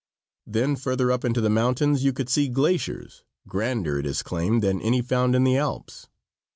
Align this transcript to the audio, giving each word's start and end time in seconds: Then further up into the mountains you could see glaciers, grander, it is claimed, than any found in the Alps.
Then 0.47 0.75
further 0.77 1.11
up 1.11 1.23
into 1.23 1.41
the 1.41 1.49
mountains 1.51 2.03
you 2.03 2.11
could 2.11 2.27
see 2.27 2.47
glaciers, 2.49 3.23
grander, 3.47 3.99
it 3.99 4.07
is 4.07 4.23
claimed, 4.23 4.63
than 4.63 4.81
any 4.81 5.03
found 5.03 5.35
in 5.35 5.43
the 5.43 5.57
Alps. 5.57 6.07